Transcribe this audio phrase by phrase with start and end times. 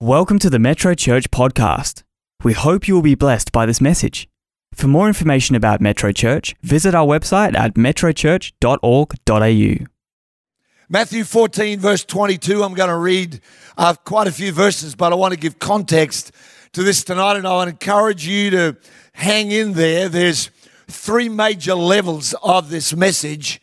[0.00, 2.04] Welcome to the Metro Church podcast.
[2.44, 4.28] We hope you will be blessed by this message.
[4.72, 9.86] For more information about Metro Church, visit our website at metrochurch.org.au.
[10.88, 12.62] Matthew 14, verse 22.
[12.62, 13.40] I'm going to read
[13.76, 16.30] uh, quite a few verses, but I want to give context
[16.74, 18.76] to this tonight, and I want to encourage you to
[19.14, 20.08] hang in there.
[20.08, 20.50] There's
[20.86, 23.60] three major levels of this message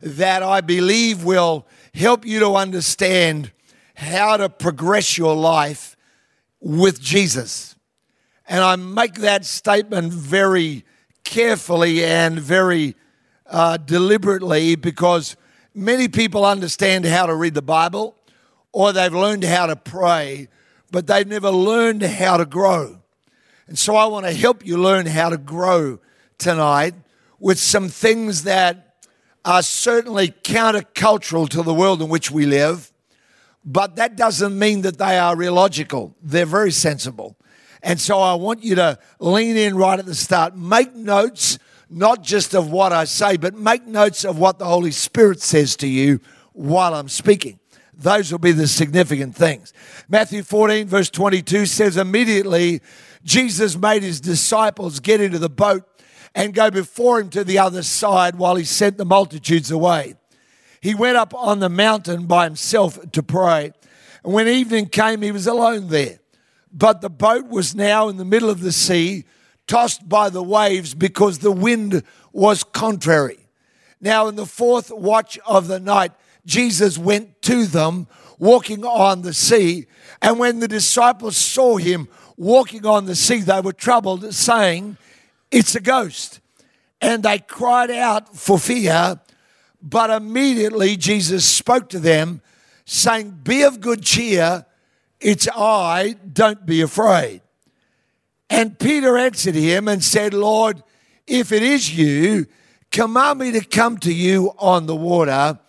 [0.00, 1.64] that I believe will
[1.94, 3.52] help you to understand
[3.96, 5.96] how to progress your life
[6.60, 7.74] with Jesus.
[8.46, 10.84] And I make that statement very
[11.24, 12.94] carefully and very
[13.46, 15.34] uh, deliberately because
[15.74, 18.14] many people understand how to read the Bible
[18.70, 20.48] or they've learned how to pray,
[20.90, 23.00] but they've never learned how to grow.
[23.66, 26.00] And so I want to help you learn how to grow
[26.36, 26.94] tonight
[27.40, 29.04] with some things that
[29.42, 32.92] are certainly countercultural to the world in which we live
[33.66, 36.16] but that doesn't mean that they are illogical.
[36.22, 37.36] They're very sensible.
[37.82, 40.56] And so I want you to lean in right at the start.
[40.56, 41.58] Make notes,
[41.90, 45.74] not just of what I say, but make notes of what the Holy Spirit says
[45.76, 46.20] to you
[46.52, 47.58] while I'm speaking.
[47.92, 49.72] Those will be the significant things.
[50.08, 52.82] Matthew 14, verse 22 says, Immediately
[53.24, 55.82] Jesus made his disciples get into the boat
[56.34, 60.14] and go before him to the other side while he sent the multitudes away
[60.86, 63.72] he went up on the mountain by himself to pray.
[64.22, 66.20] And when evening came, he was alone there.
[66.72, 69.24] But the boat was now in the middle of the sea,
[69.66, 73.48] tossed by the waves because the wind was contrary.
[74.00, 76.12] Now, in the fourth watch of the night,
[76.46, 78.06] Jesus went to them
[78.38, 79.86] walking on the sea.
[80.22, 84.98] And when the disciples saw him walking on the sea, they were troubled, saying,
[85.50, 86.38] It's a ghost.
[87.00, 89.18] And they cried out for fear.
[89.88, 92.40] But immediately Jesus spoke to them,
[92.86, 94.66] saying, Be of good cheer,
[95.20, 97.40] it's I, don't be afraid.
[98.50, 100.82] And Peter answered him and said, Lord,
[101.24, 102.46] if it is you,
[102.90, 105.60] command me to come to you on the water.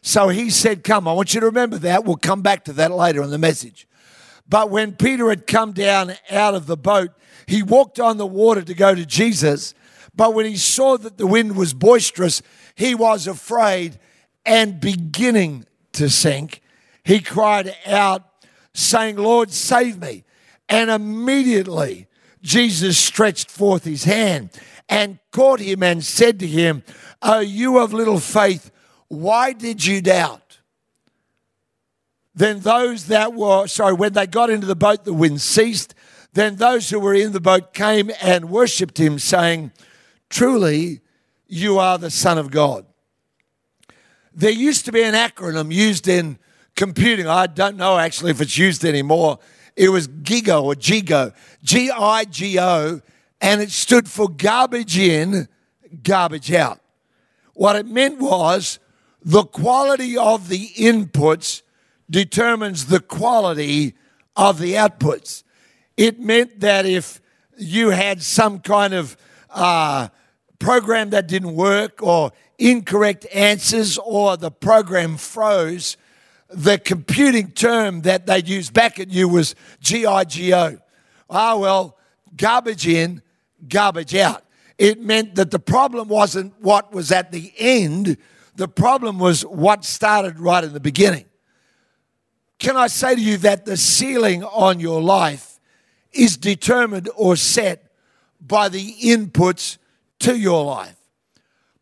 [0.00, 1.06] So he said, Come.
[1.06, 2.06] I want you to remember that.
[2.06, 3.86] We'll come back to that later in the message.
[4.48, 7.10] But when Peter had come down out of the boat,
[7.46, 9.74] he walked on the water to go to Jesus.
[10.14, 12.40] But when he saw that the wind was boisterous,
[12.76, 13.98] he was afraid
[14.44, 16.62] and beginning to sink.
[17.02, 18.22] He cried out,
[18.74, 20.24] saying, Lord, save me.
[20.68, 22.06] And immediately
[22.42, 24.50] Jesus stretched forth his hand
[24.88, 26.84] and caught him and said to him,
[27.22, 28.70] Oh, you of little faith,
[29.08, 30.58] why did you doubt?
[32.34, 35.94] Then those that were, sorry, when they got into the boat, the wind ceased.
[36.34, 39.72] Then those who were in the boat came and worshipped him, saying,
[40.28, 41.00] Truly,
[41.48, 42.86] you are the Son of God.
[44.34, 46.38] There used to be an acronym used in
[46.74, 47.26] computing.
[47.26, 49.38] I don't know actually if it's used anymore.
[49.76, 53.00] It was GIGO or GIGO, G I G O,
[53.40, 55.48] and it stood for garbage in,
[56.02, 56.80] garbage out.
[57.54, 58.78] What it meant was
[59.22, 61.62] the quality of the inputs
[62.08, 63.94] determines the quality
[64.36, 65.42] of the outputs.
[65.96, 67.20] It meant that if
[67.56, 69.16] you had some kind of
[69.50, 70.08] uh,
[70.58, 75.96] program that didn't work or incorrect answers or the program froze,
[76.48, 80.80] the computing term that they'd use back at you was GIGO.
[81.28, 81.96] Ah, well,
[82.36, 83.22] garbage in,
[83.68, 84.44] garbage out.
[84.78, 88.16] It meant that the problem wasn't what was at the end,
[88.54, 91.26] the problem was what started right in the beginning.
[92.58, 95.58] Can I say to you that the ceiling on your life
[96.12, 97.90] is determined or set
[98.40, 99.76] by the inputs
[100.20, 100.96] to your life.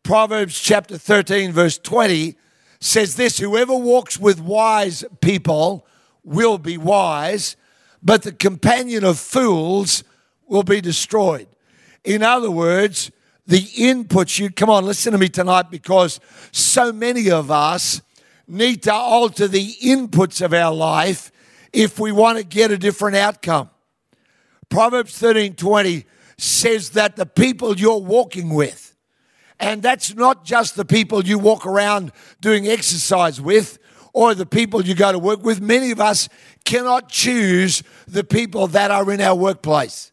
[0.02, 2.36] Proverbs chapter 13, verse 20
[2.80, 5.86] says this Whoever walks with wise people
[6.22, 7.56] will be wise,
[8.02, 10.04] but the companion of fools
[10.46, 11.48] will be destroyed.
[12.04, 13.10] In other words,
[13.46, 16.20] the inputs you come on, listen to me tonight because
[16.52, 18.02] so many of us
[18.46, 21.32] need to alter the inputs of our life
[21.72, 23.70] if we want to get a different outcome.
[24.68, 26.04] Proverbs 13 20
[26.36, 28.96] says that the people you're walking with,
[29.60, 33.78] and that's not just the people you walk around doing exercise with
[34.12, 35.60] or the people you go to work with.
[35.60, 36.28] Many of us
[36.64, 40.12] cannot choose the people that are in our workplace,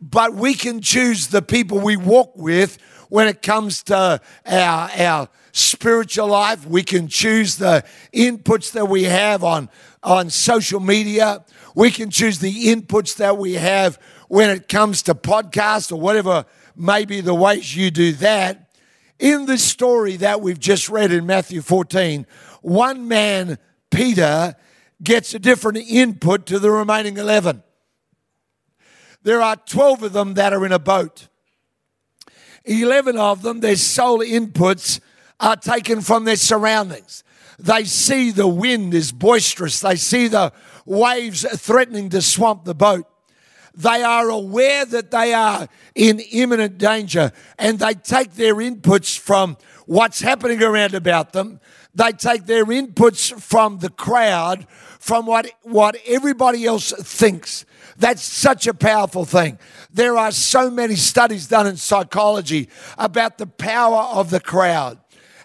[0.00, 2.78] but we can choose the people we walk with
[3.08, 6.66] when it comes to our, our spiritual life.
[6.66, 9.70] We can choose the inputs that we have on,
[10.02, 11.44] on social media.
[11.74, 13.98] We can choose the inputs that we have
[14.28, 16.44] when it comes to podcasts or whatever
[16.76, 18.70] maybe the ways you do that.
[19.18, 22.26] In this story that we've just read in Matthew 14,
[22.60, 23.58] one man,
[23.90, 24.54] Peter,
[25.02, 27.62] gets a different input to the remaining 11.
[29.22, 31.28] There are 12 of them that are in a boat.
[32.64, 35.00] 11 of them, their sole inputs
[35.40, 37.24] are taken from their surroundings.
[37.58, 40.52] They see the wind is boisterous, they see the
[40.84, 43.06] waves threatening to swamp the boat.
[43.76, 49.58] They are aware that they are in imminent danger and they take their inputs from
[49.84, 51.60] what's happening around about them.
[51.94, 54.66] They take their inputs from the crowd,
[54.98, 57.64] from what, what everybody else thinks.
[57.98, 59.58] That's such a powerful thing.
[59.92, 62.68] There are so many studies done in psychology
[62.98, 64.98] about the power of the crowd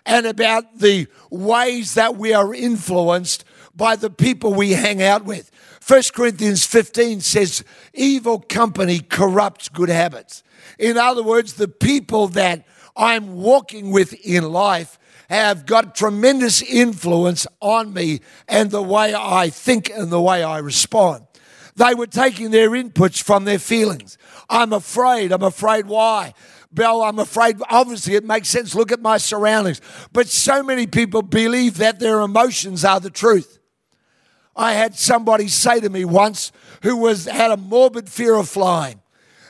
[0.06, 3.45] and about the ways that we are influenced
[3.75, 5.51] by the people we hang out with.
[5.86, 7.63] 1 Corinthians 15 says,
[7.94, 10.44] evil company corrupts good habits.
[10.78, 15.00] In other words, the people that I'm walking with in life
[15.30, 20.60] have got tremendous influence on me and the way I think and the way I
[20.60, 21.25] respond.
[21.75, 24.18] They were taking their inputs from their feelings.
[24.50, 25.31] I'm afraid.
[25.31, 26.33] I'm afraid why?
[26.74, 28.75] Bill, I'm afraid, obviously, it makes sense.
[28.75, 29.81] Look at my surroundings.
[30.13, 33.60] But so many people believe that their emotions are the truth.
[34.56, 36.51] I had somebody say to me once
[36.83, 39.01] who was had a morbid fear of flying.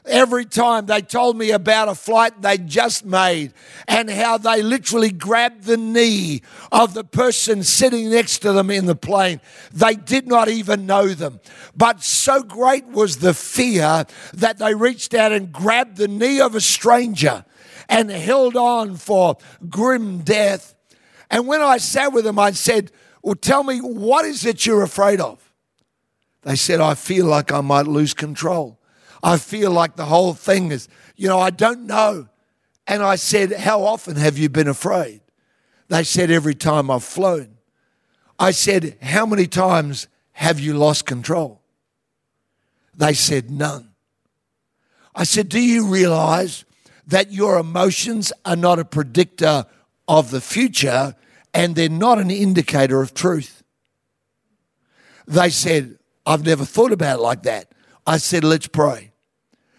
[0.05, 3.53] Every time they told me about a flight they just made
[3.87, 8.87] and how they literally grabbed the knee of the person sitting next to them in
[8.87, 9.41] the plane.
[9.71, 11.39] They did not even know them.
[11.75, 16.55] But so great was the fear that they reached out and grabbed the knee of
[16.55, 17.45] a stranger
[17.87, 19.37] and held on for
[19.69, 20.73] grim death.
[21.29, 24.83] And when I sat with them, I said, Well, tell me, what is it you're
[24.83, 25.51] afraid of?
[26.41, 28.79] They said, I feel like I might lose control.
[29.23, 32.27] I feel like the whole thing is, you know, I don't know.
[32.87, 35.21] And I said, How often have you been afraid?
[35.87, 37.57] They said, Every time I've flown.
[38.39, 41.61] I said, How many times have you lost control?
[42.95, 43.91] They said, None.
[45.13, 46.65] I said, Do you realize
[47.05, 49.65] that your emotions are not a predictor
[50.07, 51.15] of the future
[51.53, 53.63] and they're not an indicator of truth?
[55.27, 57.71] They said, I've never thought about it like that.
[58.05, 59.11] I said, Let's pray.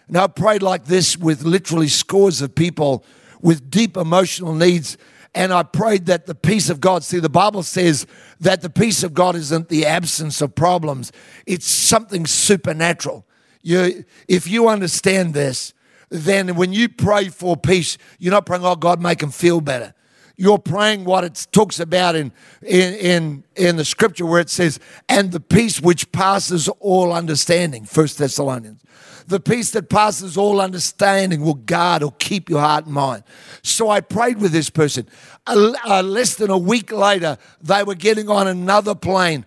[0.09, 3.05] And I prayed like this with literally scores of people
[3.41, 4.99] with deep emotional needs.
[5.35, 8.07] And I prayed that the peace of God, see, the Bible says
[8.41, 11.13] that the peace of God isn't the absence of problems,
[11.47, 13.27] it's something supernatural.
[13.63, 15.73] You, if you understand this,
[16.11, 19.95] then when you pray for peace, you're not praying, oh, God, make him feel better.
[20.37, 22.33] You're praying what it talks about in,
[22.63, 27.85] in, in, in the scripture where it says, and the peace which passes all understanding,
[27.85, 28.83] First Thessalonians
[29.27, 33.25] the peace that passes all understanding will guard or keep your heart and mind.
[33.63, 35.09] So I prayed with this person.
[35.47, 39.47] Uh, uh, less than a week later, they were getting on another plane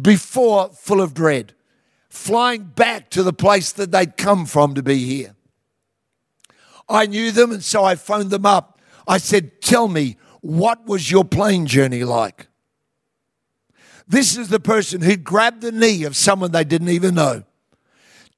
[0.00, 1.54] before full of dread,
[2.08, 5.34] flying back to the place that they'd come from to be here.
[6.88, 8.71] I knew them, and so I phoned them up.
[9.06, 12.48] I said, Tell me, what was your plane journey like?
[14.08, 17.44] This is the person who'd grabbed the knee of someone they didn't even know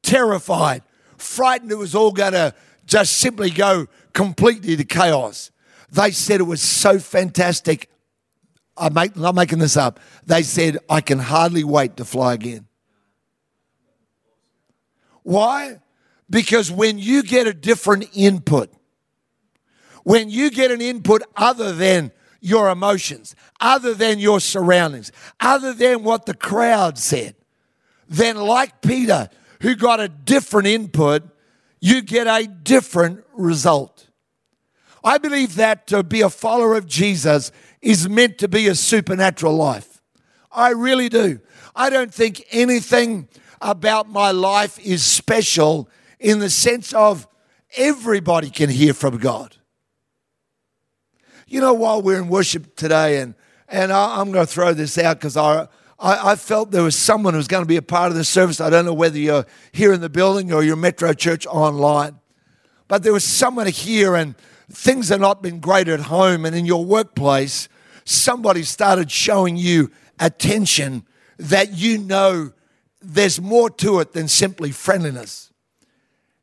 [0.04, 0.82] terrified,
[1.16, 2.54] frightened it was all going to
[2.86, 5.50] just simply go completely to chaos.
[5.90, 7.90] They said it was so fantastic.
[8.76, 9.98] I'm not making this up.
[10.26, 12.66] They said, I can hardly wait to fly again.
[15.22, 15.80] Why?
[16.28, 18.72] Because when you get a different input,
[20.04, 26.04] when you get an input other than your emotions, other than your surroundings, other than
[26.04, 27.34] what the crowd said,
[28.08, 29.28] then like Peter,
[29.62, 31.22] who got a different input,
[31.80, 34.08] you get a different result.
[35.02, 37.50] I believe that to be a follower of Jesus
[37.82, 40.00] is meant to be a supernatural life.
[40.50, 41.40] I really do.
[41.74, 43.28] I don't think anything
[43.60, 45.88] about my life is special
[46.20, 47.26] in the sense of
[47.76, 49.56] everybody can hear from God.
[51.46, 53.34] You know, while we're in worship today, and,
[53.68, 56.96] and I, am going to throw this out because I, I, I, felt there was
[56.96, 58.60] someone who was going to be a part of the service.
[58.60, 62.18] I don't know whether you're here in the building or you're Metro Church online,
[62.88, 64.34] but there was someone here, and
[64.70, 67.68] things have not been great at home and in your workplace.
[68.04, 71.04] Somebody started showing you attention
[71.38, 72.52] that you know
[73.00, 75.52] there's more to it than simply friendliness.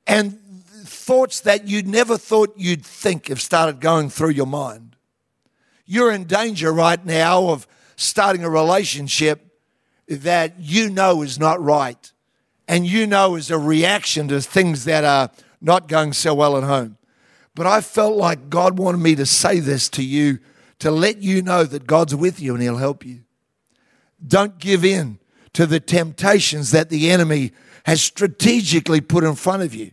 [0.05, 0.39] And
[0.83, 4.90] thoughts that you never thought you'd think have started going through your mind.
[5.91, 7.67] You're in danger right now of
[7.97, 9.45] starting a relationship
[10.07, 12.13] that you know is not right
[12.65, 16.63] and you know is a reaction to things that are not going so well at
[16.63, 16.97] home.
[17.55, 20.39] But I felt like God wanted me to say this to you
[20.79, 23.23] to let you know that God's with you and He'll help you.
[24.25, 25.19] Don't give in
[25.51, 27.51] to the temptations that the enemy
[27.85, 29.91] has strategically put in front of you.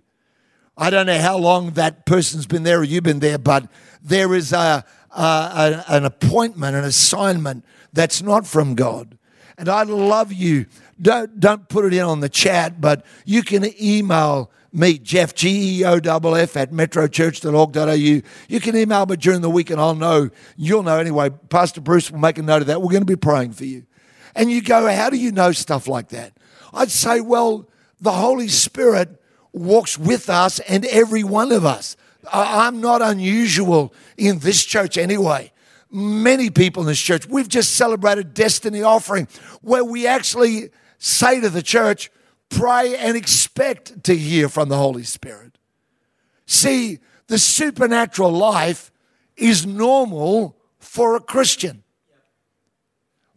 [0.76, 3.68] I don't know how long that person's been there or you've been there, but
[4.00, 9.18] there is a, a, an appointment, an assignment that's not from God.
[9.56, 10.66] And I'd love you,
[11.00, 15.80] don't, don't put it in on the chat, but you can email me, Geoff, G
[15.80, 17.92] E O F F, at metrochurch.org.au.
[18.48, 21.30] You can email me during the week and I'll know, you'll know anyway.
[21.30, 22.80] Pastor Bruce will make a note of that.
[22.80, 23.84] We're going to be praying for you.
[24.34, 26.34] And you go, How do you know stuff like that?
[26.72, 27.68] I'd say, Well,
[28.00, 29.20] the Holy Spirit
[29.52, 31.96] walks with us and every one of us.
[32.32, 35.52] I'm not unusual in this church anyway.
[35.90, 39.28] Many people in this church, we've just celebrated Destiny Offering,
[39.62, 42.10] where we actually say to the church,
[42.50, 45.58] pray and expect to hear from the Holy Spirit.
[46.46, 48.90] See, the supernatural life
[49.36, 51.84] is normal for a Christian.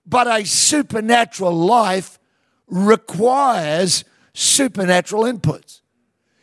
[0.05, 2.19] But a supernatural life
[2.67, 5.80] requires supernatural inputs.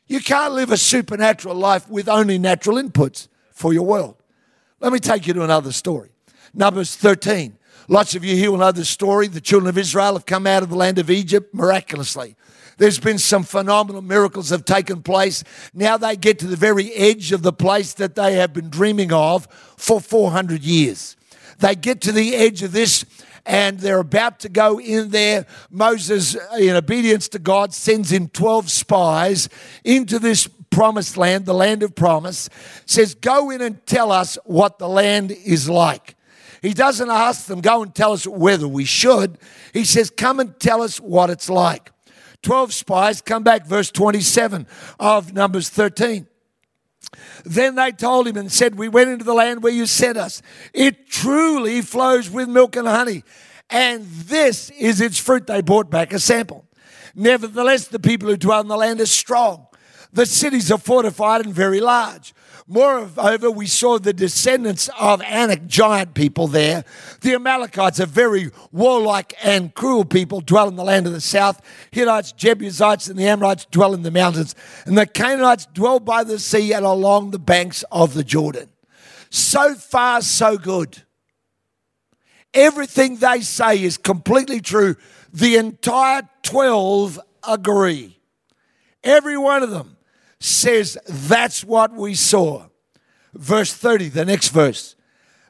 [0.08, 4.16] You can't live a supernatural life with only natural inputs for your world.
[4.80, 6.10] Let me take you to another story.
[6.54, 7.56] Numbers 13.
[7.88, 9.28] Lots of you here will know the story.
[9.28, 12.36] The children of Israel have come out of the land of Egypt miraculously.
[12.78, 15.42] There's been some phenomenal miracles have taken place.
[15.74, 19.12] Now they get to the very edge of the place that they have been dreaming
[19.12, 19.46] of
[19.76, 21.16] for 400 years.
[21.58, 23.04] They get to the edge of this
[23.46, 25.46] and they're about to go in there.
[25.70, 29.48] Moses, in obedience to God, sends in 12 spies
[29.84, 32.48] into this promised land, the land of promise,
[32.86, 36.16] says, Go in and tell us what the land is like.
[36.62, 39.38] He doesn't ask them, Go and tell us whether we should.
[39.72, 41.92] He says, Come and tell us what it's like.
[42.42, 44.66] 12 spies come back, verse 27
[45.00, 46.26] of Numbers 13.
[47.44, 50.42] Then they told him and said, We went into the land where you sent us.
[50.72, 53.24] It truly flows with milk and honey.
[53.70, 55.46] And this is its fruit.
[55.46, 56.64] They brought back a sample.
[57.14, 59.66] Nevertheless, the people who dwell in the land are strong.
[60.12, 62.34] The cities are fortified and very large.
[62.66, 66.84] Moreover, we saw the descendants of Anak, giant people there.
[67.22, 71.62] The Amalekites, a very warlike and cruel people, dwell in the land of the south.
[71.90, 74.54] Hittites, Jebusites, and the Amorites dwell in the mountains.
[74.84, 78.68] And the Canaanites dwell by the sea and along the banks of the Jordan.
[79.30, 81.02] So far, so good.
[82.54, 84.96] Everything they say is completely true.
[85.32, 88.18] The entire 12 agree.
[89.04, 89.97] Every one of them
[90.40, 92.66] says that's what we saw.
[93.34, 94.96] Verse 30, the next verse.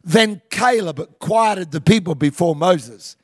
[0.03, 3.17] Then Caleb quieted the people before Moses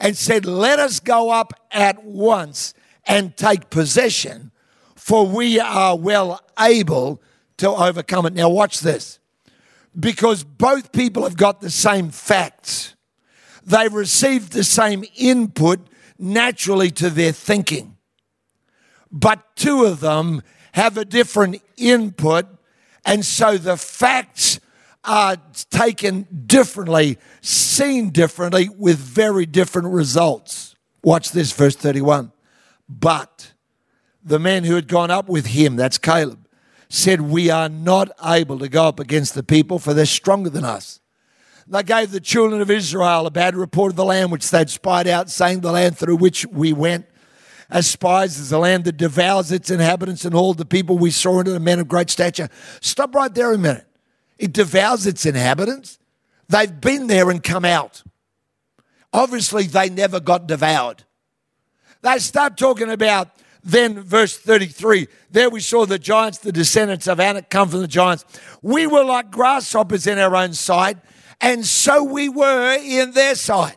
[0.00, 2.74] and said, Let us go up at once
[3.06, 4.52] and take possession,
[4.94, 7.22] for we are well able
[7.56, 8.34] to overcome it.
[8.34, 9.18] Now, watch this.
[9.98, 12.94] Because both people have got the same facts,
[13.64, 15.80] they've received the same input
[16.18, 17.96] naturally to their thinking.
[19.10, 20.42] But two of them
[20.78, 22.46] have a different input,
[23.04, 24.60] and so the facts
[25.02, 25.36] are
[25.70, 30.76] taken differently, seen differently, with very different results.
[31.02, 32.30] Watch this, verse 31.
[32.88, 33.54] But
[34.22, 36.46] the men who had gone up with him, that's Caleb,
[36.88, 40.64] said, We are not able to go up against the people, for they're stronger than
[40.64, 41.00] us.
[41.66, 45.08] They gave the children of Israel a bad report of the land which they'd spied
[45.08, 47.06] out, saying, The land through which we went
[47.70, 51.38] as spies is a land that devours its inhabitants and all the people we saw
[51.38, 52.48] into the men of great stature.
[52.80, 53.86] Stop right there a minute.
[54.38, 55.98] It devours its inhabitants.
[56.48, 58.02] They've been there and come out.
[59.12, 61.04] Obviously, they never got devoured.
[62.02, 63.30] They start talking about
[63.64, 67.88] then verse 33 there we saw the giants the descendants of anak come from the
[67.88, 68.24] giants
[68.62, 70.96] we were like grasshoppers in our own sight
[71.40, 73.76] and so we were in their sight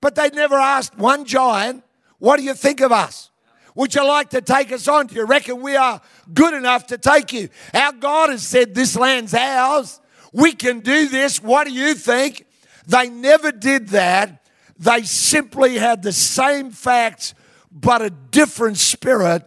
[0.00, 1.84] but they never asked one giant
[2.18, 3.30] what do you think of us?
[3.74, 5.06] Would you like to take us on?
[5.06, 6.00] Do you reckon we are
[6.34, 7.48] good enough to take you?
[7.72, 10.00] Our God has said this land's ours.
[10.32, 11.40] We can do this.
[11.40, 12.44] What do you think?
[12.86, 14.44] They never did that.
[14.78, 17.34] They simply had the same facts,
[17.70, 19.44] but a different spirit,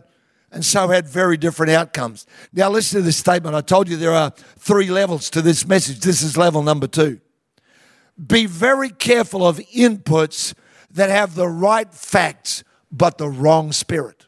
[0.52, 2.26] and so had very different outcomes.
[2.54, 3.56] Now, listen to this statement.
[3.56, 6.00] I told you there are three levels to this message.
[6.00, 7.20] This is level number two.
[8.28, 10.54] Be very careful of inputs
[10.94, 14.26] that have the right facts but the wrong spirit.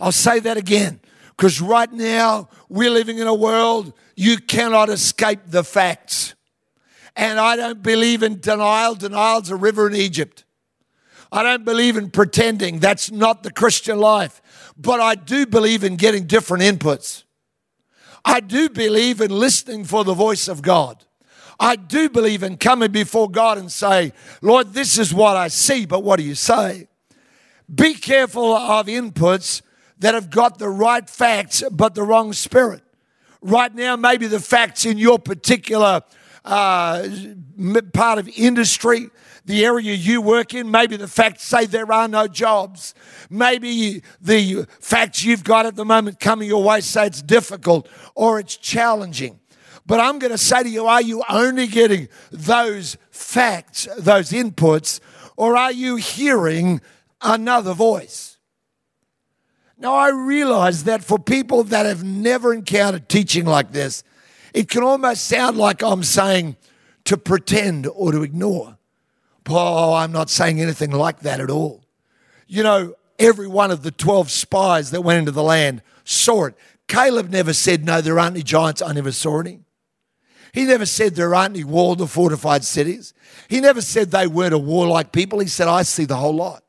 [0.00, 1.00] I'll say that again
[1.36, 6.34] because right now we're living in a world you cannot escape the facts.
[7.16, 8.94] And I don't believe in denial.
[8.94, 10.44] Denial's a river in Egypt.
[11.30, 12.78] I don't believe in pretending.
[12.78, 14.72] That's not the Christian life.
[14.76, 17.24] But I do believe in getting different inputs.
[18.24, 21.04] I do believe in listening for the voice of God.
[21.58, 25.86] I do believe in coming before God and say, Lord, this is what I see,
[25.86, 26.88] but what do you say?
[27.72, 29.62] Be careful of inputs
[29.98, 32.82] that have got the right facts but the wrong spirit.
[33.40, 36.02] Right now, maybe the facts in your particular
[36.44, 37.08] uh,
[37.92, 39.10] part of industry,
[39.46, 42.94] the area you work in, maybe the facts say there are no jobs.
[43.30, 48.38] Maybe the facts you've got at the moment coming your way say it's difficult or
[48.38, 49.40] it's challenging.
[49.86, 55.00] But I'm going to say to you, are you only getting those facts, those inputs,
[55.36, 56.80] or are you hearing
[57.20, 58.38] another voice?
[59.76, 64.02] Now, I realize that for people that have never encountered teaching like this,
[64.54, 66.56] it can almost sound like I'm saying
[67.04, 68.78] to pretend or to ignore.
[69.46, 71.82] Oh, I'm not saying anything like that at all.
[72.46, 76.54] You know, every one of the 12 spies that went into the land saw it.
[76.88, 78.80] Caleb never said, No, there aren't any giants.
[78.80, 79.63] I never saw any.
[80.54, 83.12] He never said there aren't any walled or fortified cities.
[83.48, 85.40] He never said they weren't a warlike people.
[85.40, 86.62] He said, I see the whole lot.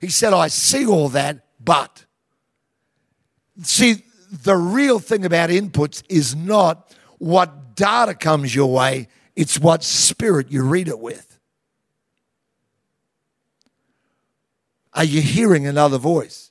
[0.00, 2.04] He said, I see all that, but.
[3.62, 9.84] See, the real thing about inputs is not what data comes your way, it's what
[9.84, 11.38] spirit you read it with.
[14.94, 16.50] Are you hearing another voice?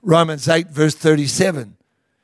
[0.00, 1.76] Romans 8, verse 37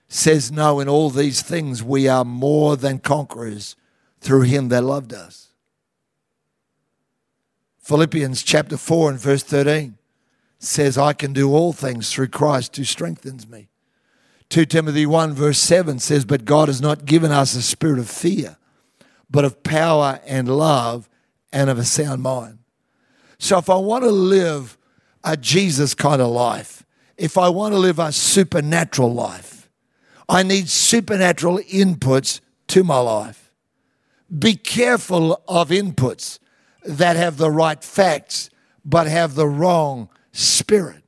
[0.08, 3.76] says, No, in all these things we are more than conquerors
[4.20, 5.48] through him that loved us.
[7.78, 9.96] Philippians chapter 4 and verse 13
[10.58, 13.68] says, I can do all things through Christ who strengthens me.
[14.50, 18.08] 2 Timothy 1 verse 7 says, But God has not given us a spirit of
[18.08, 18.56] fear,
[19.30, 21.08] but of power and love
[21.52, 22.58] and of a sound mind.
[23.38, 24.76] So if I want to live
[25.22, 26.84] a Jesus kind of life,
[27.16, 29.57] if I want to live a supernatural life,
[30.28, 33.50] I need supernatural inputs to my life.
[34.36, 36.38] Be careful of inputs
[36.84, 38.50] that have the right facts
[38.84, 41.02] but have the wrong spirit.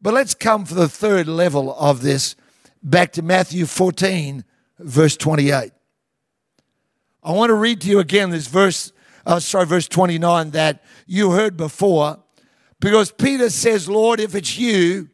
[0.00, 2.36] But let's come for the third level of this
[2.82, 4.44] back to Matthew 14,
[4.78, 5.72] verse 28.
[7.22, 8.92] I want to read to you again this verse,
[9.24, 12.18] uh, sorry, verse 29 that you heard before,
[12.80, 15.08] because Peter says, Lord, if it's you,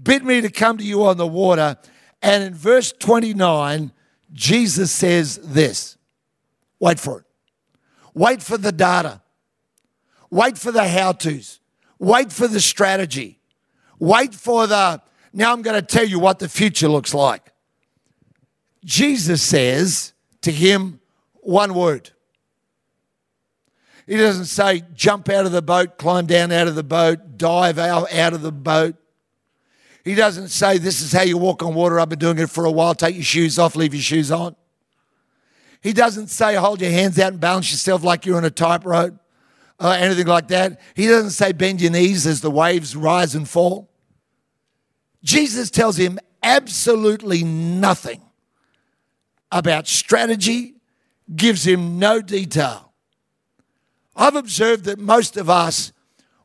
[0.00, 1.76] bid me to come to you on the water.
[2.22, 3.92] And in verse 29,
[4.32, 5.96] Jesus says this
[6.78, 7.24] wait for it.
[8.14, 9.20] Wait for the data.
[10.30, 11.60] Wait for the how to's.
[11.98, 13.38] Wait for the strategy.
[13.98, 15.02] Wait for the,
[15.32, 17.52] now I'm going to tell you what the future looks like.
[18.84, 21.00] Jesus says to him
[21.34, 22.10] one word.
[24.06, 27.78] He doesn't say, jump out of the boat, climb down out of the boat, dive
[27.78, 28.96] out, out of the boat.
[30.04, 32.00] He doesn't say, This is how you walk on water.
[32.00, 32.94] I've been doing it for a while.
[32.94, 34.56] Take your shoes off, leave your shoes on.
[35.82, 39.14] He doesn't say, Hold your hands out and balance yourself like you're on a tightrope,
[39.78, 40.80] or anything like that.
[40.94, 43.90] He doesn't say, Bend your knees as the waves rise and fall.
[45.22, 48.22] Jesus tells him absolutely nothing
[49.52, 50.74] about strategy,
[51.34, 52.92] gives him no detail.
[54.16, 55.92] I've observed that most of us,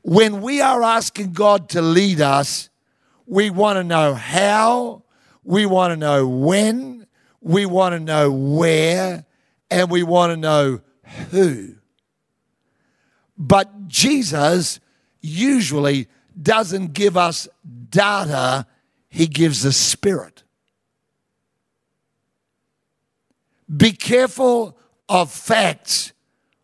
[0.02, 2.70] when we are asking God to lead us,
[3.26, 5.04] we want to know how,
[5.44, 7.08] we want to know when,
[7.42, 9.26] we want to know where,
[9.70, 10.82] and we want to know
[11.32, 11.76] who.
[13.38, 14.80] But Jesus
[15.22, 16.08] usually
[16.40, 17.48] doesn't give us
[17.90, 18.68] data,
[19.10, 20.44] he gives us spirit.
[23.76, 24.78] Be careful
[25.10, 26.14] of facts,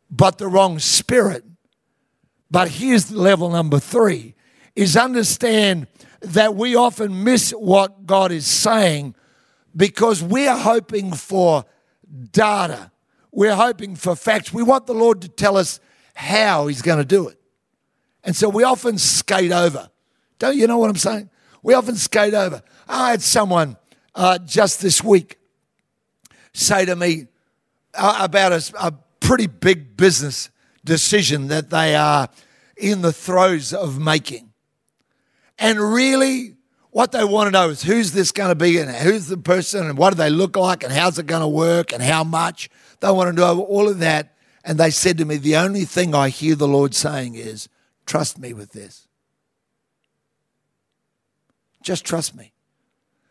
[0.09, 1.43] but the wrong spirit.
[2.49, 4.35] But here's level number three
[4.75, 5.87] is understand
[6.21, 9.15] that we often miss what God is saying
[9.75, 11.65] because we're hoping for
[12.31, 12.91] data.
[13.31, 14.53] We're hoping for facts.
[14.53, 15.79] We want the Lord to tell us
[16.13, 17.39] how He's going to do it.
[18.23, 19.89] And so we often skate over.
[20.37, 21.29] Don't you know what I'm saying?
[21.63, 22.61] We often skate over.
[22.87, 23.77] I had someone
[24.13, 25.37] uh, just this week
[26.53, 27.27] say to me
[27.93, 30.49] uh, about a, a pretty big business
[30.83, 32.29] decision that they are
[32.75, 34.50] in the throes of making.
[35.61, 36.55] And really,
[36.89, 39.87] what they want to know is who's this going to be and who's the person
[39.87, 42.67] and what do they look like and how's it going to work and how much.
[42.99, 44.35] They want to know all of that.
[44.65, 47.69] And they said to me, The only thing I hear the Lord saying is,
[48.07, 49.07] Trust me with this.
[51.83, 52.53] Just trust me.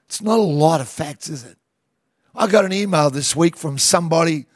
[0.06, 1.58] It's not a lot of facts, is it?
[2.32, 4.46] I got an email this week from somebody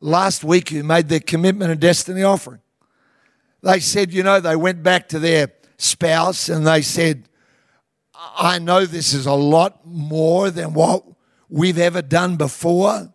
[0.00, 2.60] last week who made their commitment and destiny offering.
[3.62, 7.28] They said, you know, they went back to their spouse and they said,
[8.14, 11.04] I know this is a lot more than what
[11.48, 13.12] we've ever done before,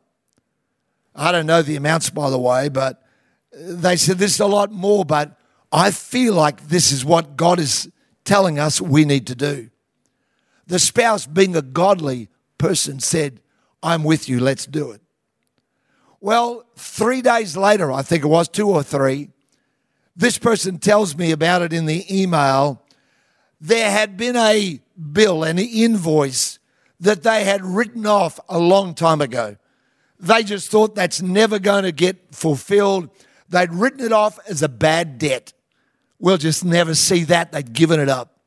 [1.16, 3.04] I don't know the amounts, by the way, but
[3.52, 5.38] they said this is a lot more, but
[5.72, 7.90] I feel like this is what God is
[8.26, 9.70] telling us we need to do.
[10.66, 13.42] The spouse, being a godly person, said,
[13.84, 15.02] I'm with you, let's do it.
[16.20, 19.30] Well, three days later, I think it was two or three,
[20.16, 22.82] this person tells me about it in the email.
[23.60, 24.80] There had been a
[25.12, 26.60] bill, an invoice
[27.00, 29.58] that they had written off a long time ago.
[30.20, 33.10] They just thought that's never going to get fulfilled.
[33.50, 35.54] They'd written it off as a bad debt.
[36.20, 37.52] We'll just never see that.
[37.52, 38.40] They'd given it up.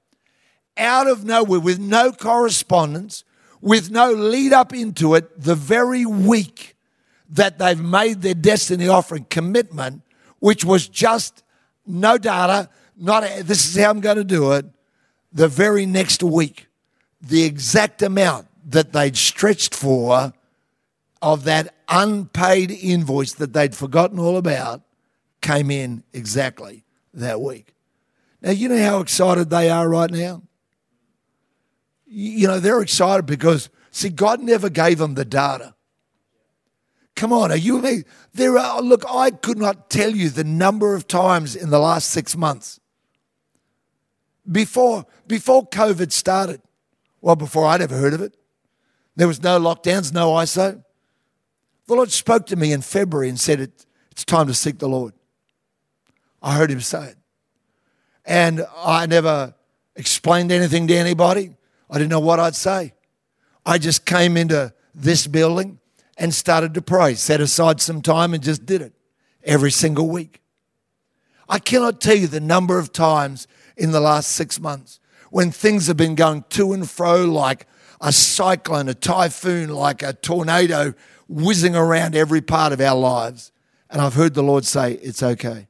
[0.78, 3.24] Out of nowhere, with no correspondence,
[3.60, 6.76] with no lead up into it, the very week
[7.28, 10.02] that they've made their destiny offering commitment,
[10.38, 11.42] which was just
[11.86, 14.66] no data, not this is how I'm going to do it,
[15.32, 16.66] the very next week,
[17.20, 20.32] the exact amount that they'd stretched for
[21.22, 24.82] of that unpaid invoice that they'd forgotten all about
[25.40, 27.74] came in exactly that week.
[28.42, 30.42] Now, you know how excited they are right now?
[32.06, 35.74] You know, they're excited because, see, God never gave them the data.
[37.16, 38.04] Come on, are you me?
[38.34, 42.10] There are, look, I could not tell you the number of times in the last
[42.10, 42.78] six months
[44.50, 46.60] before, before COVID started.
[47.22, 48.36] Well, before I'd ever heard of it.
[49.16, 50.84] There was no lockdowns, no ISO.
[51.86, 54.88] The Lord spoke to me in February and said, it, It's time to seek the
[54.88, 55.14] Lord.
[56.42, 57.16] I heard him say it.
[58.26, 59.54] And I never
[59.96, 61.56] explained anything to anybody.
[61.88, 62.92] I didn't know what I'd say.
[63.64, 65.80] I just came into this building
[66.16, 68.94] and started to pray, set aside some time and just did it
[69.44, 70.40] every single week.
[71.48, 74.98] I cannot tell you the number of times in the last six months
[75.30, 77.66] when things have been going to and fro like
[78.00, 80.94] a cyclone, a typhoon, like a tornado
[81.28, 83.52] whizzing around every part of our lives.
[83.90, 85.68] And I've heard the Lord say, It's okay.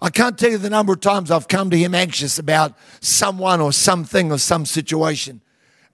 [0.00, 3.60] I can't tell you the number of times I've come to Him anxious about someone
[3.60, 5.42] or something or some situation.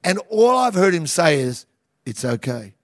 [0.03, 1.67] And all I've heard Him say is,
[2.05, 2.75] It's okay.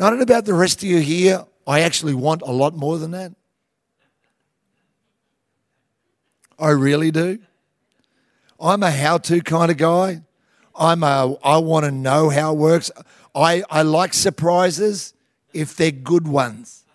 [0.00, 1.44] Not about the rest of you here.
[1.66, 3.32] I actually want a lot more than that.
[6.58, 7.38] I really do.
[8.58, 10.22] I'm a how to kind of guy.
[10.74, 12.90] I'm a, I want to know how it works.
[13.34, 15.12] I, I like surprises
[15.52, 16.86] if they're good ones.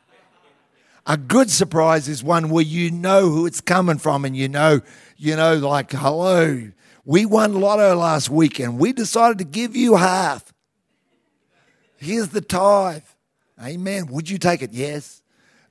[1.06, 4.82] A good surprise is one where you know who it's coming from and you know,
[5.16, 6.72] you know, like, hello,
[7.06, 10.55] we won lotto last week and we decided to give you half.
[11.98, 13.04] Here's the tithe.
[13.62, 14.08] Amen.
[14.08, 14.74] Would you take it?
[14.74, 15.22] Yes.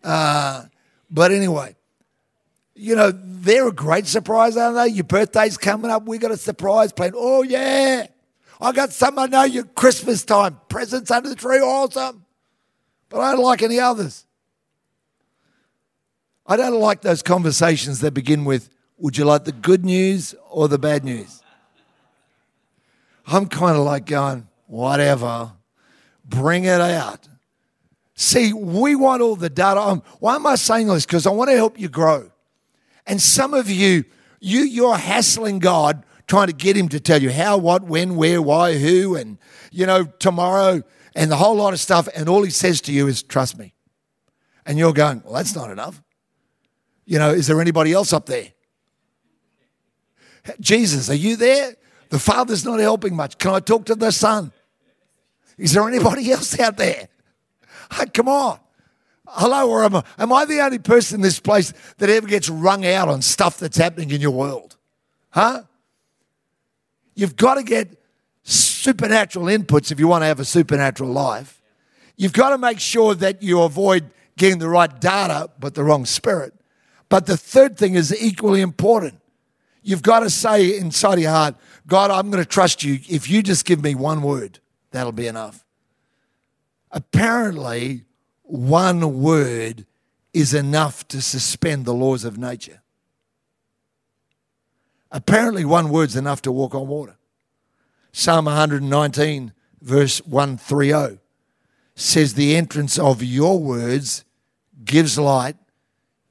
[0.02, 0.64] Uh,
[1.10, 1.76] but anyway,
[2.74, 4.88] you know, they're a great surprise, aren't they?
[4.88, 6.06] Your birthday's coming up.
[6.06, 7.12] We got a surprise plan.
[7.14, 8.06] Oh, yeah.
[8.60, 10.60] I got some I know your Christmas time.
[10.68, 12.24] Presents under the tree, awesome.
[13.08, 14.24] But I don't like any others.
[16.46, 20.68] I don't like those conversations that begin with, Would you like the good news or
[20.68, 21.42] the bad news?
[23.26, 25.52] I'm kind of like going, Whatever.
[26.24, 27.28] Bring it out.
[28.14, 29.80] See, we want all the data.
[29.80, 31.04] Um, why am I saying this?
[31.04, 32.30] Because I want to help you grow.
[33.06, 34.04] And some of you,
[34.40, 38.40] you you're hassling God trying to get him to tell you how, what, when, where,
[38.40, 39.38] why, who, and
[39.70, 40.82] you know, tomorrow,
[41.14, 42.08] and the whole lot of stuff.
[42.14, 43.74] And all he says to you is, trust me.
[44.64, 46.02] And you're going, well, that's not enough.
[47.04, 48.48] You know, is there anybody else up there?
[50.60, 51.74] Jesus, are you there?
[52.08, 53.38] The Father's not helping much.
[53.38, 54.52] Can I talk to the Son?
[55.58, 57.08] Is there anybody else out there?
[58.12, 58.58] Come on.
[59.26, 62.48] Hello, or am I, am I the only person in this place that ever gets
[62.48, 64.76] wrung out on stuff that's happening in your world?
[65.30, 65.62] Huh?
[67.14, 68.00] You've got to get
[68.42, 71.62] supernatural inputs if you want to have a supernatural life.
[72.16, 76.04] You've got to make sure that you avoid getting the right data but the wrong
[76.04, 76.52] spirit.
[77.08, 79.20] But the third thing is equally important.
[79.82, 83.00] You've got to say inside your heart, God, I'm going to trust you.
[83.08, 84.58] If you just give me one word,
[84.94, 85.64] that'll be enough.
[86.92, 88.04] Apparently,
[88.42, 89.86] one word
[90.32, 92.80] is enough to suspend the laws of nature.
[95.10, 97.16] Apparently, one word's enough to walk on water.
[98.12, 99.52] Psalm 119,
[99.82, 101.18] verse 130
[101.96, 104.24] says, The entrance of your words
[104.84, 105.56] gives light,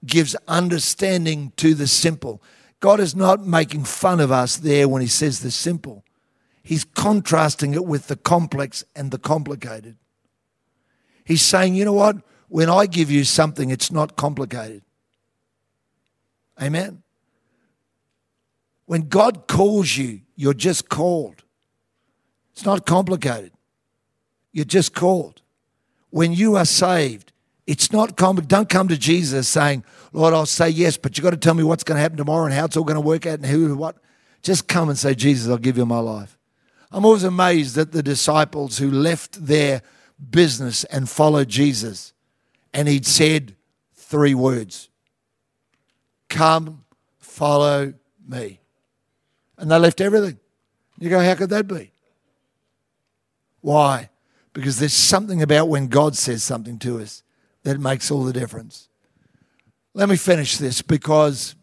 [0.05, 2.41] gives understanding to the simple.
[2.79, 6.02] God is not making fun of us there when He says the simple,
[6.63, 9.97] He's contrasting it with the complex and the complicated.
[11.25, 12.17] He's saying, you know what?
[12.47, 14.83] When I give you something, it's not complicated.
[16.61, 17.03] Amen.
[18.85, 21.43] When God calls you, you're just called.
[22.53, 23.51] It's not complicated.
[24.51, 25.41] You're just called.
[26.11, 27.31] when you are saved,
[27.65, 28.45] it's not common.
[28.45, 31.63] Don't come to Jesus saying, Lord, I'll say yes, but you've got to tell me
[31.63, 33.65] what's going to happen tomorrow and how it's all going to work out and who
[33.65, 33.97] and what.
[34.43, 36.37] Just come and say, Jesus, I'll give you my life.
[36.93, 39.81] I'm always amazed at the disciples who left their
[40.29, 42.13] business and followed Jesus.
[42.71, 43.55] And he'd said
[43.95, 44.89] three words
[46.29, 46.85] Come,
[47.17, 47.93] follow
[48.27, 48.59] me.
[49.57, 50.39] And they left everything.
[50.99, 51.91] You go, how could that be?
[53.61, 54.09] Why?
[54.53, 57.23] Because there's something about when God says something to us
[57.63, 58.87] that makes all the difference.
[59.95, 61.55] Let me finish this because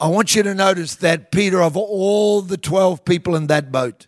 [0.00, 4.06] I want you to notice that Peter, of all the 12 people in that boat,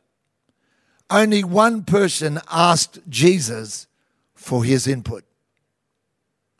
[1.10, 3.86] only one person asked Jesus
[4.34, 5.24] for his input.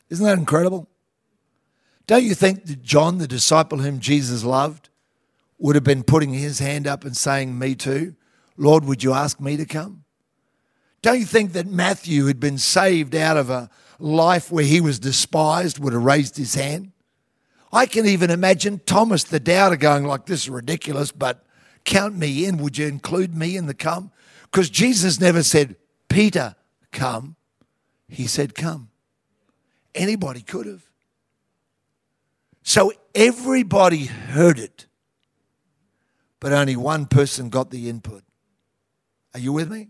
[0.09, 0.87] Isn't that incredible?
[2.05, 4.89] Don't you think that John, the disciple whom Jesus loved,
[5.59, 8.15] would have been putting his hand up and saying, Me too?
[8.55, 10.05] Lord, would you ask me to come?
[11.01, 14.99] Don't you think that Matthew, who'd been saved out of a life where he was
[14.99, 16.91] despised, would have raised his hand?
[17.71, 21.45] I can even imagine Thomas the doubter going like this is ridiculous, but
[21.83, 22.57] count me in.
[22.57, 24.11] Would you include me in the come?
[24.43, 25.75] Because Jesus never said,
[26.07, 26.55] Peter,
[26.91, 27.35] come.
[28.07, 28.89] He said, come.
[29.93, 30.83] Anybody could have.
[32.63, 34.87] So everybody heard it,
[36.39, 38.23] but only one person got the input.
[39.33, 39.89] Are you with me?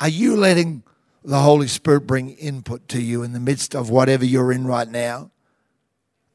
[0.00, 0.82] Are you letting
[1.24, 4.88] the Holy Spirit bring input to you in the midst of whatever you're in right
[4.88, 5.30] now?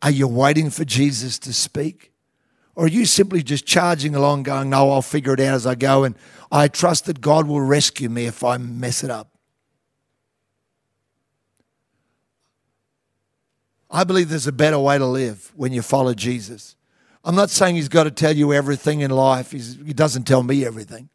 [0.02, 2.12] Are you waiting for Jesus to speak?
[2.76, 5.76] Or are you simply just charging along, going, No, I'll figure it out as I
[5.76, 6.16] go, and
[6.52, 9.28] I trust that God will rescue me if I mess it up?
[13.90, 16.78] I believe there's a better way to live when you follow Jesus.
[17.26, 20.44] I'm not saying he's got to tell you everything in life, he's, he doesn't tell
[20.44, 21.10] me everything.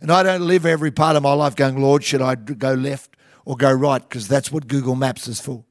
[0.00, 3.10] And I don't live every part of my life going, Lord, should I go left
[3.44, 4.00] or go right?
[4.00, 5.64] Because that's what Google Maps is for.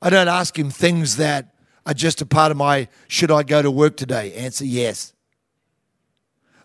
[0.00, 1.54] I don't ask him things that
[1.84, 4.34] are just a part of my, should I go to work today?
[4.34, 5.12] Answer yes.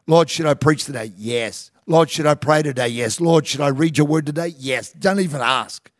[0.08, 1.12] Lord, should I preach today?
[1.16, 1.72] Yes.
[1.86, 2.88] Lord, should I pray today?
[2.88, 3.22] Yes.
[3.22, 4.54] Lord, should I read your word today?
[4.58, 4.92] Yes.
[4.92, 5.92] Don't even ask.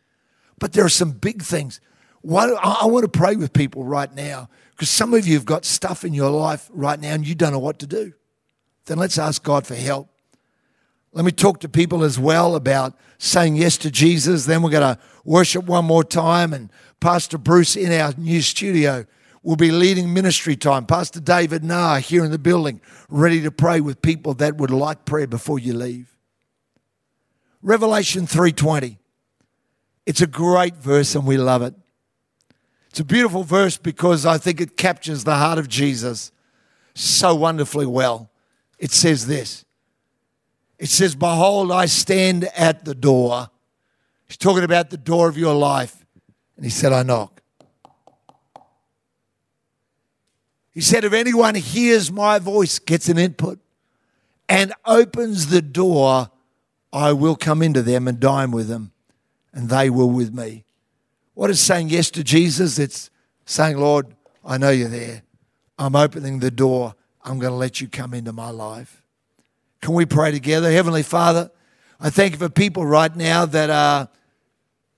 [0.58, 1.80] But there are some big things.
[2.20, 5.64] Why, I want to pray with people right now because some of you have got
[5.64, 8.12] stuff in your life right now and you don't know what to do.
[8.86, 10.08] Then let's ask God for help.
[11.12, 14.46] Let me talk to people as well about saying yes to Jesus.
[14.46, 16.52] Then we're going to worship one more time.
[16.52, 16.70] And
[17.02, 19.04] Pastor Bruce in our new studio
[19.42, 20.86] will be leading ministry time.
[20.86, 25.04] Pastor David Nah here in the building, ready to pray with people that would like
[25.04, 26.16] prayer before you leave.
[27.60, 28.98] Revelation 3:20.
[30.06, 31.74] It's a great verse and we love it.
[32.90, 36.30] It's a beautiful verse because I think it captures the heart of Jesus
[36.94, 38.30] so wonderfully well.
[38.78, 39.64] It says this.
[40.78, 43.50] It says, Behold, I stand at the door.
[44.28, 46.01] He's talking about the door of your life.
[46.62, 47.42] And he said, I knock.
[50.70, 53.58] He said, If anyone hears my voice, gets an input,
[54.48, 56.30] and opens the door,
[56.92, 58.92] I will come into them and dine with them
[59.52, 60.64] and they will with me.
[61.34, 62.78] What is saying yes to Jesus?
[62.78, 63.10] It's
[63.44, 65.24] saying, Lord, I know you're there.
[65.80, 66.94] I'm opening the door.
[67.24, 69.02] I'm going to let you come into my life.
[69.80, 70.70] Can we pray together?
[70.70, 71.50] Heavenly Father,
[71.98, 74.08] I thank you for people right now that are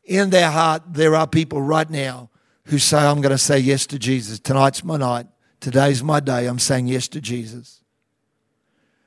[0.04, 0.82] in their heart.
[0.88, 2.30] There are people right now
[2.66, 4.38] who say, I'm going to say yes to Jesus.
[4.40, 5.26] Tonight's my night.
[5.60, 6.46] Today's my day.
[6.46, 7.82] I'm saying yes to Jesus.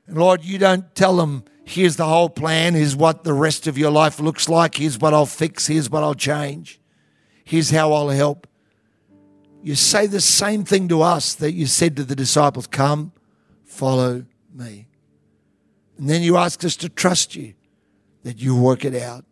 [0.08, 3.78] And Lord, you don't tell them, here's the whole plan, here's what the rest of
[3.78, 6.80] your life looks like, here's what I'll fix, here's what I'll change,
[7.44, 8.48] here's how I'll help.
[9.62, 13.12] You say the same thing to us that you said to the disciples come,
[13.66, 14.88] follow me.
[15.98, 17.54] And then you ask us to trust you,
[18.24, 19.26] that you work it out.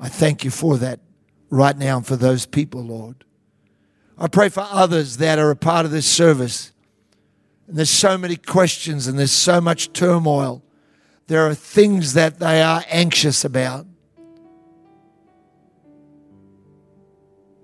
[0.00, 1.00] I thank you for that
[1.50, 3.24] right now and for those people, Lord.
[4.16, 6.72] I pray for others that are a part of this service.
[7.66, 10.62] And there's so many questions and there's so much turmoil
[11.28, 13.86] there are things that they are anxious about.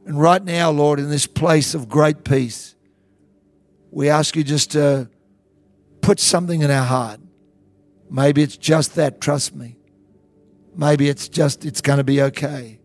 [0.07, 2.77] And right now, Lord, in this place of great peace,
[3.91, 5.09] we ask you just to
[6.03, 7.21] put something in our heart.
[8.11, 9.77] Maybe it's just that, trust me.
[10.77, 12.81] Maybe it's just, it's going to be okay.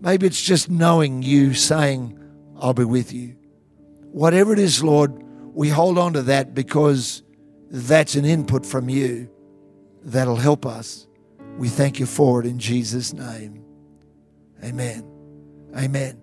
[0.00, 2.18] Maybe it's just knowing you saying,
[2.60, 3.36] I'll be with you.
[4.12, 5.12] Whatever it is, Lord,
[5.54, 7.22] we hold on to that because
[7.70, 9.30] that's an input from you
[10.02, 11.06] that'll help us.
[11.56, 13.64] We thank you for it in Jesus' name.
[14.64, 15.04] Amen.
[15.76, 16.22] Amen.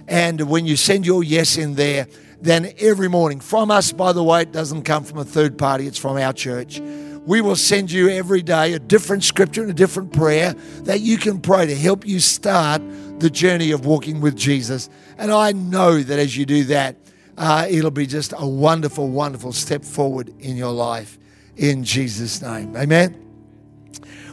[0.09, 2.07] And when you send your yes in there,
[2.41, 5.87] then every morning from us, by the way, it doesn't come from a third party,
[5.87, 6.81] it's from our church.
[6.81, 11.19] We will send you every day a different scripture and a different prayer that you
[11.19, 12.81] can pray to help you start
[13.21, 14.89] the journey of walking with Jesus.
[15.17, 16.97] And I know that as you do that,
[17.37, 21.19] uh, it'll be just a wonderful, wonderful step forward in your life
[21.57, 22.77] in Jesus' name.
[22.77, 23.25] Amen.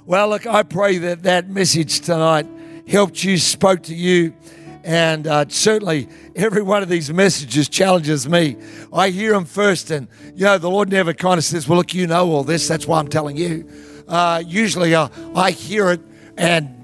[0.06, 2.48] Well, look, I pray that that message tonight
[2.88, 4.36] helped you, spoke to you,
[4.84, 8.56] and uh, certainly every one of these messages challenges me.
[8.94, 11.96] I hear them first, and you know, the Lord never kind of says, Well, look,
[11.96, 13.68] you know all this, that's why I'm telling you.
[14.08, 16.02] Uh, usually uh, I hear it
[16.38, 16.75] and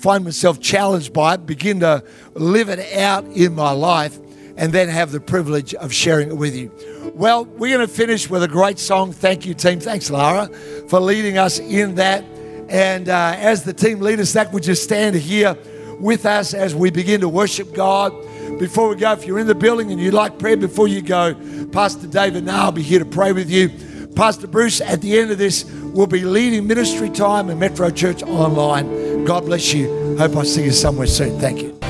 [0.00, 2.02] find myself challenged by it, begin to
[2.34, 4.18] live it out in my life,
[4.56, 6.72] and then have the privilege of sharing it with you.
[7.14, 9.12] Well, we're going to finish with a great song.
[9.12, 9.78] Thank you, team.
[9.78, 10.48] Thanks, Lara,
[10.88, 12.24] for leading us in that.
[12.70, 15.56] And uh, as the team lead us, that would just stand here
[15.98, 18.12] with us as we begin to worship God.
[18.58, 21.34] Before we go, if you're in the building and you'd like prayer before you go,
[21.72, 23.68] Pastor David now will be here to pray with you.
[24.14, 28.22] Pastor Bruce, at the end of this, will be leading ministry time in Metro Church
[28.22, 29.24] online.
[29.24, 30.16] God bless you.
[30.18, 31.38] Hope I see you somewhere soon.
[31.40, 31.89] Thank you.